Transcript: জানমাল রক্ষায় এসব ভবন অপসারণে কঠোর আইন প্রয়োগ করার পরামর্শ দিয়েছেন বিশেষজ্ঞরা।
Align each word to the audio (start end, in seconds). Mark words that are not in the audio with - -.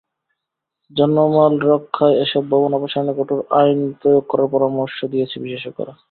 জানমাল 0.91 1.53
রক্ষায় 1.63 2.15
এসব 2.23 2.43
ভবন 2.51 2.71
অপসারণে 2.73 3.13
কঠোর 3.17 3.39
আইন 3.59 3.79
প্রয়োগ 3.99 4.23
করার 4.27 4.47
পরামর্শ 4.47 4.97
দিয়েছেন 5.05 5.39
বিশেষজ্ঞরা। 5.43 5.93